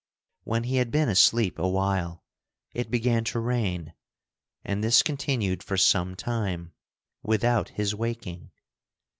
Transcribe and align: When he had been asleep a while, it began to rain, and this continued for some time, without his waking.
When 0.45 0.63
he 0.63 0.77
had 0.77 0.89
been 0.89 1.09
asleep 1.09 1.59
a 1.59 1.67
while, 1.69 2.23
it 2.73 2.89
began 2.89 3.23
to 3.25 3.39
rain, 3.39 3.93
and 4.65 4.83
this 4.83 5.03
continued 5.03 5.61
for 5.61 5.77
some 5.77 6.15
time, 6.15 6.73
without 7.21 7.69
his 7.69 7.93
waking. 7.93 8.49